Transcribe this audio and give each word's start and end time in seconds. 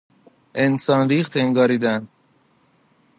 انسان 0.55 1.05
ریخت 1.09 1.37
انگاریدن 1.37 2.07